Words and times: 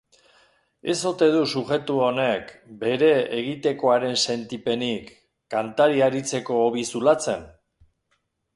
Ez 0.93 1.01
ote 1.09 1.27
du 1.35 1.41
sujetu 1.57 1.97
honek 2.05 2.49
bere 2.85 3.11
egitekoaren 3.41 4.17
sentipenik, 4.31 5.13
kantari 5.57 6.05
aritzeko 6.09 6.59
hobi-zulatzen? 6.65 7.49